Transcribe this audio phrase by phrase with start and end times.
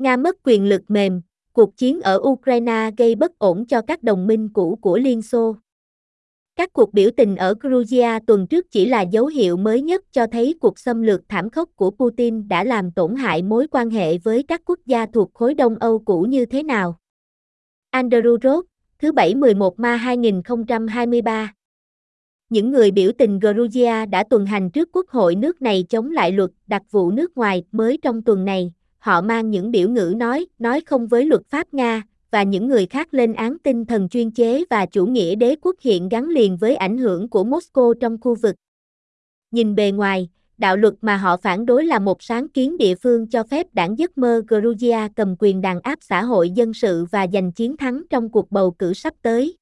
[0.00, 1.22] Nga mất quyền lực mềm,
[1.52, 5.56] cuộc chiến ở Ukraine gây bất ổn cho các đồng minh cũ của Liên Xô.
[6.56, 10.26] Các cuộc biểu tình ở Georgia tuần trước chỉ là dấu hiệu mới nhất cho
[10.26, 14.18] thấy cuộc xâm lược thảm khốc của Putin đã làm tổn hại mối quan hệ
[14.18, 16.98] với các quốc gia thuộc khối Đông Âu cũ như thế nào.
[17.92, 18.66] Andrew Roth,
[18.98, 21.54] thứ Bảy 11 Ma 2023
[22.48, 26.32] Những người biểu tình Georgia đã tuần hành trước quốc hội nước này chống lại
[26.32, 28.72] luật đặc vụ nước ngoài mới trong tuần này.
[29.00, 32.86] Họ mang những biểu ngữ nói, nói không với luật pháp Nga, và những người
[32.86, 36.56] khác lên án tinh thần chuyên chế và chủ nghĩa đế quốc hiện gắn liền
[36.56, 38.56] với ảnh hưởng của Moscow trong khu vực.
[39.50, 40.28] Nhìn bề ngoài,
[40.58, 43.98] đạo luật mà họ phản đối là một sáng kiến địa phương cho phép đảng
[43.98, 48.02] giấc mơ Georgia cầm quyền đàn áp xã hội dân sự và giành chiến thắng
[48.10, 49.56] trong cuộc bầu cử sắp tới.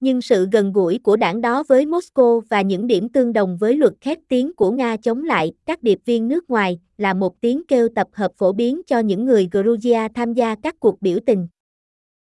[0.00, 3.76] Nhưng sự gần gũi của đảng đó với Moscow và những điểm tương đồng với
[3.76, 7.62] luật khét tiếng của Nga chống lại các điệp viên nước ngoài là một tiếng
[7.68, 11.48] kêu tập hợp phổ biến cho những người Georgia tham gia các cuộc biểu tình.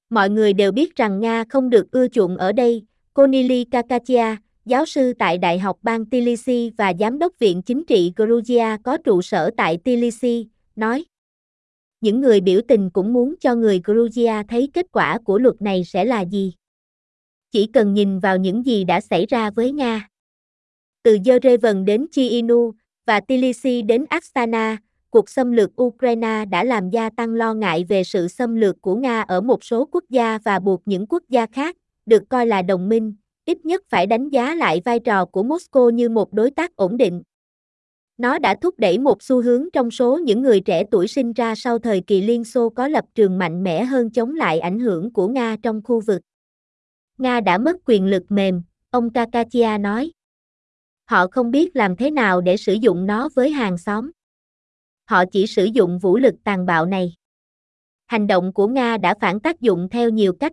[0.09, 4.35] Mọi người đều biết rằng Nga không được ưa chuộng ở đây, Konili Kakatia,
[4.65, 8.97] giáo sư tại Đại học bang Tbilisi và giám đốc viện chính trị Georgia có
[8.97, 11.05] trụ sở tại Tbilisi, nói.
[12.01, 15.83] Những người biểu tình cũng muốn cho người Georgia thấy kết quả của luật này
[15.83, 16.53] sẽ là gì.
[17.55, 20.09] Chỉ cần nhìn vào những gì đã xảy ra với Nga.
[21.03, 22.71] Từ Yerevan đến Chiinu
[23.07, 24.77] và Tbilisi đến Astana,
[25.09, 28.95] cuộc xâm lược Ukraine đã làm gia tăng lo ngại về sự xâm lược của
[28.95, 32.61] Nga ở một số quốc gia và buộc những quốc gia khác, được coi là
[32.61, 36.51] đồng minh, ít nhất phải đánh giá lại vai trò của Moscow như một đối
[36.51, 37.23] tác ổn định.
[38.17, 41.55] Nó đã thúc đẩy một xu hướng trong số những người trẻ tuổi sinh ra
[41.55, 45.13] sau thời kỳ Liên Xô có lập trường mạnh mẽ hơn chống lại ảnh hưởng
[45.13, 46.21] của Nga trong khu vực.
[47.17, 50.11] Nga đã mất quyền lực mềm, ông Kakachia nói.
[51.05, 54.11] Họ không biết làm thế nào để sử dụng nó với hàng xóm
[55.09, 57.13] họ chỉ sử dụng vũ lực tàn bạo này.
[58.05, 60.51] Hành động của Nga đã phản tác dụng theo nhiều cách.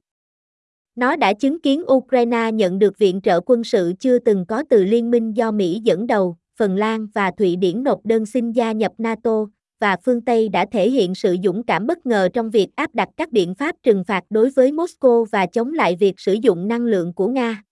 [0.94, 4.84] Nó đã chứng kiến Ukraine nhận được viện trợ quân sự chưa từng có từ
[4.84, 8.72] liên minh do Mỹ dẫn đầu, Phần Lan và Thụy Điển nộp đơn xin gia
[8.72, 9.46] nhập NATO,
[9.82, 13.08] và phương Tây đã thể hiện sự dũng cảm bất ngờ trong việc áp đặt
[13.16, 16.84] các biện pháp trừng phạt đối với Moscow và chống lại việc sử dụng năng
[16.84, 17.62] lượng của Nga.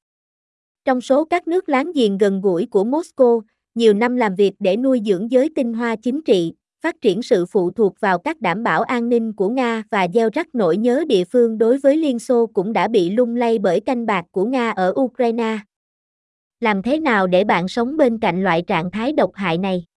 [0.85, 3.41] Trong số các nước láng giềng gần gũi của Moscow,
[3.75, 7.47] nhiều năm làm việc để nuôi dưỡng giới tinh hoa chính trị, phát triển sự
[7.47, 11.05] phụ thuộc vào các đảm bảo an ninh của Nga và gieo rắc nỗi nhớ
[11.09, 14.45] địa phương đối với Liên Xô cũng đã bị lung lay bởi canh bạc của
[14.45, 15.59] Nga ở Ukraine.
[16.61, 19.90] Làm thế nào để bạn sống bên cạnh loại trạng thái độc hại này?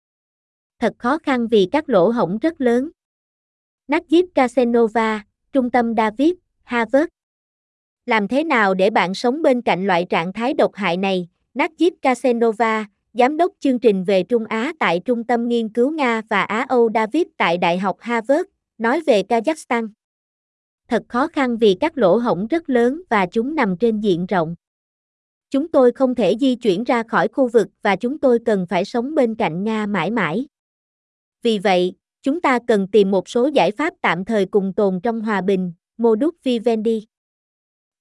[0.81, 2.89] Thật khó khăn vì các lỗ hổng rất lớn.
[3.87, 6.31] Najib Casanova, Trung tâm David,
[6.63, 7.07] Harvard.
[8.05, 11.27] Làm thế nào để bạn sống bên cạnh loại trạng thái độc hại này?
[11.53, 16.21] Najib Casanova, Giám đốc chương trình về Trung Á tại Trung tâm Nghiên cứu Nga
[16.29, 18.43] và Á Âu David tại Đại học Harvard,
[18.77, 19.89] nói về Kazakhstan.
[20.87, 24.55] Thật khó khăn vì các lỗ hổng rất lớn và chúng nằm trên diện rộng.
[25.49, 28.85] Chúng tôi không thể di chuyển ra khỏi khu vực và chúng tôi cần phải
[28.85, 30.45] sống bên cạnh Nga mãi mãi.
[31.43, 31.93] Vì vậy,
[32.23, 35.73] chúng ta cần tìm một số giải pháp tạm thời cùng tồn trong hòa bình,
[35.97, 37.07] modus vivendi.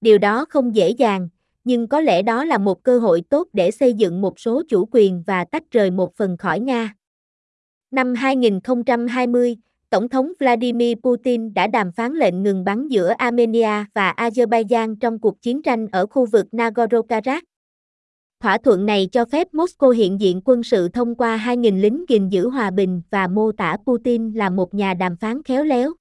[0.01, 1.29] Điều đó không dễ dàng,
[1.63, 4.87] nhưng có lẽ đó là một cơ hội tốt để xây dựng một số chủ
[4.91, 6.95] quyền và tách rời một phần khỏi Nga.
[7.91, 9.57] Năm 2020,
[9.89, 15.19] Tổng thống Vladimir Putin đã đàm phán lệnh ngừng bắn giữa Armenia và Azerbaijan trong
[15.19, 17.41] cuộc chiến tranh ở khu vực Nagorno-Karabakh.
[18.41, 22.29] Thỏa thuận này cho phép Moscow hiện diện quân sự thông qua 2.000 lính gìn
[22.29, 25.93] giữ hòa bình và mô tả Putin là một nhà đàm phán khéo léo.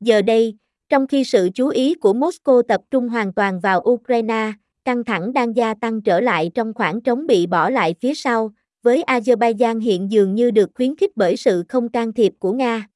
[0.00, 0.54] Giờ đây,
[0.88, 4.52] trong khi sự chú ý của Moscow tập trung hoàn toàn vào Ukraine,
[4.84, 8.50] căng thẳng đang gia tăng trở lại trong khoảng trống bị bỏ lại phía sau,
[8.82, 12.86] với Azerbaijan hiện dường như được khuyến khích bởi sự không can thiệp của Nga.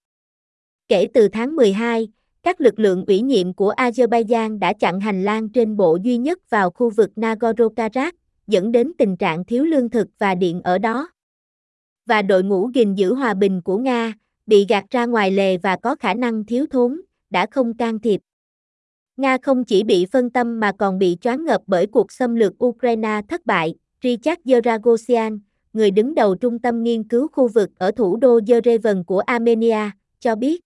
[0.88, 2.08] Kể từ tháng 12,
[2.42, 6.50] các lực lượng ủy nhiệm của Azerbaijan đã chặn hành lang trên bộ duy nhất
[6.50, 8.12] vào khu vực Nagorno-Karabakh,
[8.46, 11.08] dẫn đến tình trạng thiếu lương thực và điện ở đó.
[12.06, 14.12] Và đội ngũ gìn giữ hòa bình của Nga,
[14.46, 18.20] bị gạt ra ngoài lề và có khả năng thiếu thốn, đã không can thiệp.
[19.16, 22.64] Nga không chỉ bị phân tâm mà còn bị choáng ngợp bởi cuộc xâm lược
[22.64, 25.40] Ukraine thất bại, Richard Yeragosian,
[25.72, 29.90] người đứng đầu trung tâm nghiên cứu khu vực ở thủ đô Yerevan của Armenia,
[30.20, 30.60] cho biết.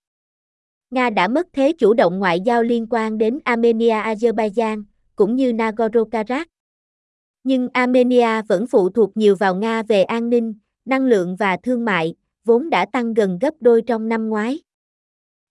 [0.90, 4.84] Nga đã mất thế chủ động ngoại giao liên quan đến Armenia-Azerbaijan,
[5.16, 6.44] cũng như Nagorno-Karabakh.
[7.44, 10.54] Nhưng Armenia vẫn phụ thuộc nhiều vào Nga về an ninh,
[10.84, 12.14] năng lượng và thương mại,
[12.44, 14.60] vốn đã tăng gần gấp đôi trong năm ngoái.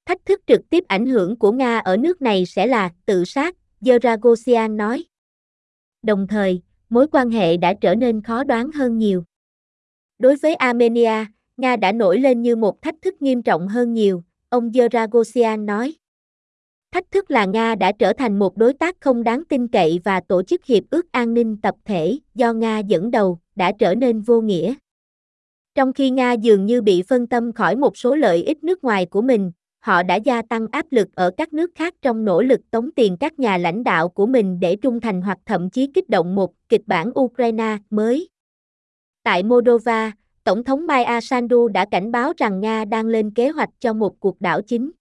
[0.06, 3.56] Thách thức trực tiếp ảnh hưởng của Nga ở nước này sẽ là tự sát,
[3.86, 5.06] Yeragosian nói.
[6.04, 9.24] Đồng thời, mối quan hệ đã trở nên khó đoán hơn nhiều.
[10.20, 11.26] Đối với Armenia,
[11.58, 15.96] Nga đã nổi lên như một thách thức nghiêm trọng hơn nhiều, ông Yeragosian nói.
[16.92, 20.20] Thách thức là Nga đã trở thành một đối tác không đáng tin cậy và
[20.20, 24.22] tổ chức hiệp ước an ninh tập thể do Nga dẫn đầu đã trở nên
[24.22, 24.76] vô nghĩa.
[25.76, 29.06] Trong khi Nga dường như bị phân tâm khỏi một số lợi ích nước ngoài
[29.06, 32.62] của mình, họ đã gia tăng áp lực ở các nước khác trong nỗ lực
[32.72, 36.10] tống tiền các nhà lãnh đạo của mình để trung thành hoặc thậm chí kích
[36.10, 38.30] động một kịch bản Ukraine mới.
[39.24, 40.12] Tại Moldova,
[40.44, 44.20] Tổng thống Maya Sandu đã cảnh báo rằng Nga đang lên kế hoạch cho một
[44.20, 44.92] cuộc đảo chính.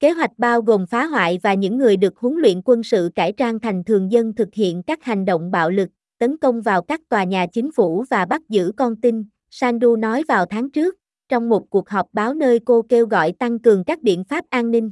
[0.00, 3.32] Kế hoạch bao gồm phá hoại và những người được huấn luyện quân sự cải
[3.32, 5.88] trang thành thường dân thực hiện các hành động bạo lực,
[6.18, 10.22] tấn công vào các tòa nhà chính phủ và bắt giữ con tin, Sandu nói
[10.28, 10.94] vào tháng trước,
[11.28, 14.70] trong một cuộc họp báo nơi cô kêu gọi tăng cường các biện pháp an
[14.70, 14.90] ninh.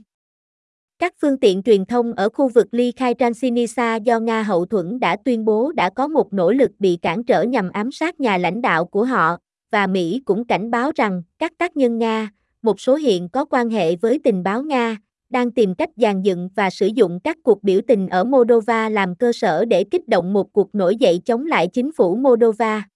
[0.99, 5.01] Các phương tiện truyền thông ở khu vực ly khai Transnistria do Nga hậu thuẫn
[5.01, 8.39] đã tuyên bố đã có một nỗ lực bị cản trở nhằm ám sát nhà
[8.39, 9.37] lãnh đạo của họ,
[9.73, 12.31] và Mỹ cũng cảnh báo rằng các tác nhân Nga,
[12.65, 14.97] một số hiện có quan hệ với tình báo Nga,
[15.31, 19.15] đang tìm cách dàn dựng và sử dụng các cuộc biểu tình ở Moldova làm
[19.15, 22.89] cơ sở để kích động một cuộc nổi dậy chống lại chính phủ Moldova.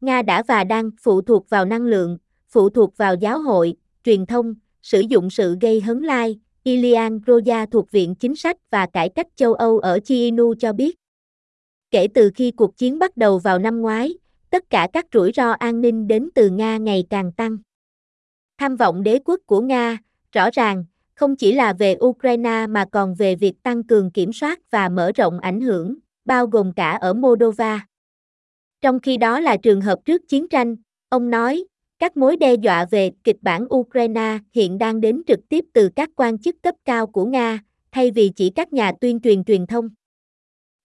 [0.00, 2.18] Nga đã và đang phụ thuộc vào năng lượng,
[2.48, 3.74] phụ thuộc vào giáo hội,
[4.04, 6.40] truyền thông, sử dụng sự gây hấn lai.
[6.64, 10.96] Ilian Roja thuộc Viện Chính sách và Cải cách châu Âu ở Chiinu cho biết.
[11.90, 14.14] Kể từ khi cuộc chiến bắt đầu vào năm ngoái,
[14.50, 17.58] tất cả các rủi ro an ninh đến từ Nga ngày càng tăng.
[18.58, 19.98] Tham vọng đế quốc của Nga,
[20.32, 20.84] rõ ràng,
[21.14, 25.12] không chỉ là về Ukraine mà còn về việc tăng cường kiểm soát và mở
[25.14, 25.94] rộng ảnh hưởng,
[26.24, 27.86] bao gồm cả ở Moldova.
[28.80, 30.76] Trong khi đó là trường hợp trước chiến tranh,
[31.08, 31.64] ông nói,
[31.98, 36.10] các mối đe dọa về kịch bản Ukraine hiện đang đến trực tiếp từ các
[36.16, 37.58] quan chức cấp cao của Nga,
[37.92, 39.88] thay vì chỉ các nhà tuyên truyền truyền thông.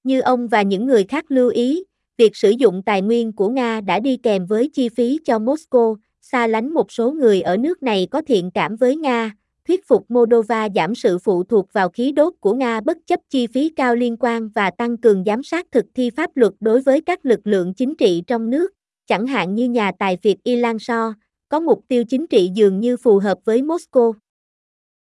[0.04, 1.84] Như ông và những người khác lưu ý,
[2.18, 5.96] việc sử dụng tài nguyên của Nga đã đi kèm với chi phí cho Moscow,
[6.32, 9.32] xa lánh một số người ở nước này có thiện cảm với Nga,
[9.68, 13.48] thuyết phục Moldova giảm sự phụ thuộc vào khí đốt của Nga bất chấp chi
[13.48, 17.02] phí cao liên quan và tăng cường giám sát thực thi pháp luật đối với
[17.02, 18.72] các lực lượng chính trị trong nước,
[19.08, 21.14] chẳng hạn như nhà tài phiệt Ilan So,
[21.50, 24.14] có mục tiêu chính trị dường như phù hợp với Moscow.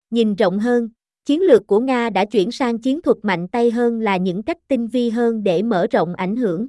[0.10, 0.90] Nhìn rộng hơn,
[1.26, 4.58] chiến lược của Nga đã chuyển sang chiến thuật mạnh tay hơn là những cách
[4.68, 6.68] tinh vi hơn để mở rộng ảnh hưởng.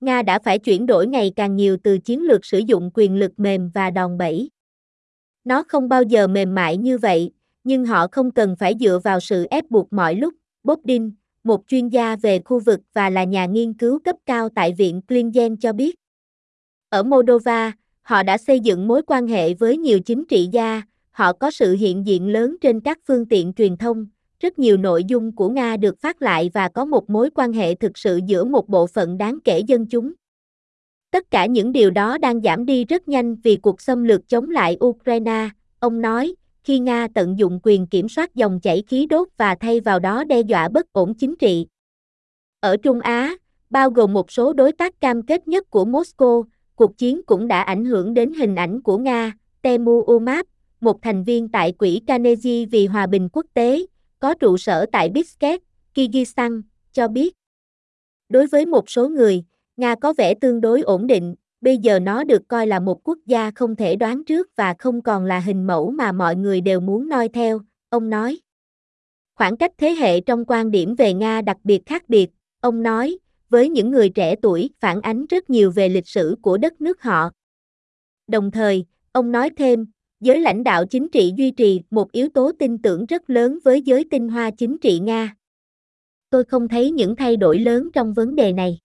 [0.00, 3.32] Nga đã phải chuyển đổi ngày càng nhiều từ chiến lược sử dụng quyền lực
[3.36, 4.50] mềm và đòn bẩy.
[5.44, 7.30] Nó không bao giờ mềm mại như vậy,
[7.64, 10.34] nhưng họ không cần phải dựa vào sự ép buộc mọi lúc.
[10.64, 11.12] Bob Dean,
[11.44, 15.02] một chuyên gia về khu vực và là nhà nghiên cứu cấp cao tại Viện
[15.08, 15.94] Klingen cho biết.
[16.88, 21.32] Ở Moldova, họ đã xây dựng mối quan hệ với nhiều chính trị gia, họ
[21.32, 24.06] có sự hiện diện lớn trên các phương tiện truyền thông,
[24.40, 27.74] rất nhiều nội dung của Nga được phát lại và có một mối quan hệ
[27.74, 30.12] thực sự giữa một bộ phận đáng kể dân chúng.
[31.10, 34.50] Tất cả những điều đó đang giảm đi rất nhanh vì cuộc xâm lược chống
[34.50, 35.48] lại Ukraine,
[35.80, 36.34] ông nói,
[36.64, 40.24] khi Nga tận dụng quyền kiểm soát dòng chảy khí đốt và thay vào đó
[40.24, 41.66] đe dọa bất ổn chính trị.
[42.60, 43.36] Ở Trung Á,
[43.70, 46.44] bao gồm một số đối tác cam kết nhất của Moscow,
[46.74, 49.32] cuộc chiến cũng đã ảnh hưởng đến hình ảnh của Nga,
[49.62, 50.46] Temu Umap,
[50.80, 53.86] một thành viên tại Quỹ Carnegie vì Hòa bình Quốc tế,
[54.20, 55.62] có trụ sở tại Bishkek,
[55.94, 56.62] Kyrgyzstan,
[56.92, 57.34] cho biết.
[58.28, 59.44] Đối với một số người,
[59.76, 63.18] Nga có vẻ tương đối ổn định, bây giờ nó được coi là một quốc
[63.26, 66.80] gia không thể đoán trước và không còn là hình mẫu mà mọi người đều
[66.80, 68.40] muốn noi theo, ông nói.
[69.34, 72.30] Khoảng cách thế hệ trong quan điểm về Nga đặc biệt khác biệt,
[72.60, 73.18] ông nói,
[73.48, 77.02] với những người trẻ tuổi phản ánh rất nhiều về lịch sử của đất nước
[77.02, 77.30] họ.
[78.26, 79.86] Đồng thời, ông nói thêm,
[80.20, 83.82] giới lãnh đạo chính trị duy trì một yếu tố tin tưởng rất lớn với
[83.82, 85.36] giới tinh hoa chính trị Nga.
[86.30, 88.78] Tôi không thấy những thay đổi lớn trong vấn đề này.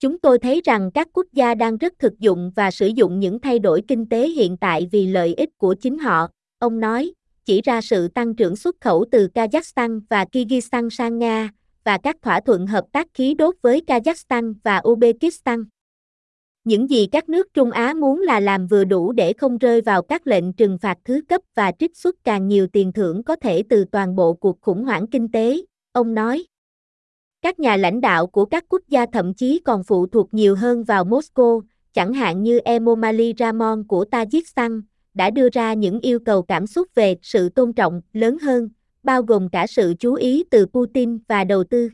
[0.00, 3.40] Chúng tôi thấy rằng các quốc gia đang rất thực dụng và sử dụng những
[3.40, 6.28] thay đổi kinh tế hiện tại vì lợi ích của chính họ,
[6.58, 7.12] ông nói,
[7.44, 11.50] chỉ ra sự tăng trưởng xuất khẩu từ Kazakhstan và Kyrgyzstan sang Nga,
[11.84, 15.64] và các thỏa thuận hợp tác khí đốt với Kazakhstan và Uzbekistan.
[16.68, 20.02] Những gì các nước Trung Á muốn là làm vừa đủ để không rơi vào
[20.02, 23.62] các lệnh trừng phạt thứ cấp và trích xuất càng nhiều tiền thưởng có thể
[23.68, 25.56] từ toàn bộ cuộc khủng hoảng kinh tế,
[25.92, 26.44] ông nói.
[27.42, 30.84] Các nhà lãnh đạo của các quốc gia thậm chí còn phụ thuộc nhiều hơn
[30.84, 31.60] vào Moscow,
[31.92, 34.82] chẳng hạn như Emomali Ramon của Tajikistan,
[35.14, 38.68] đã đưa ra những yêu cầu cảm xúc về sự tôn trọng lớn hơn,
[39.02, 41.88] bao gồm cả sự chú ý từ Putin và đầu tư.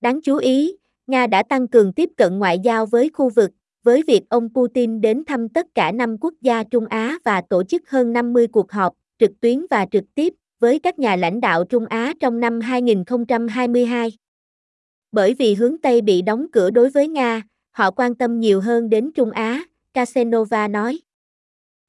[0.00, 3.50] Đáng chú ý, Nga đã tăng cường tiếp cận ngoại giao với khu vực,
[3.82, 7.64] với việc ông Putin đến thăm tất cả năm quốc gia Trung Á và tổ
[7.64, 11.64] chức hơn 50 cuộc họp trực tuyến và trực tiếp với các nhà lãnh đạo
[11.64, 14.12] Trung Á trong năm 2022.
[15.12, 18.90] Bởi vì hướng Tây bị đóng cửa đối với Nga, họ quan tâm nhiều hơn
[18.90, 20.98] đến Trung Á, Casenova nói.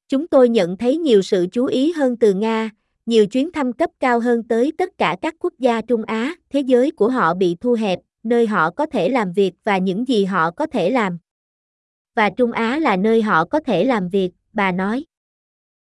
[0.08, 2.70] Chúng tôi nhận thấy nhiều sự chú ý hơn từ Nga,
[3.06, 6.60] nhiều chuyến thăm cấp cao hơn tới tất cả các quốc gia Trung Á, thế
[6.60, 10.24] giới của họ bị thu hẹp, nơi họ có thể làm việc và những gì
[10.24, 11.18] họ có thể làm
[12.14, 15.04] và Trung Á là nơi họ có thể làm việc, bà nói.